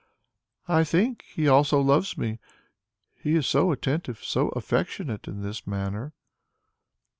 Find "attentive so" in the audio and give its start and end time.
3.71-4.49